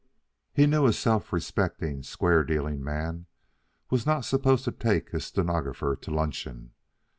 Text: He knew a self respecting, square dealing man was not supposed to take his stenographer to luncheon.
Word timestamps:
He 0.51 0.65
knew 0.65 0.87
a 0.87 0.93
self 0.93 1.31
respecting, 1.31 2.01
square 2.01 2.43
dealing 2.43 2.83
man 2.83 3.27
was 3.91 4.03
not 4.03 4.25
supposed 4.25 4.65
to 4.65 4.71
take 4.71 5.11
his 5.11 5.25
stenographer 5.25 5.95
to 5.95 6.09
luncheon. 6.11 6.71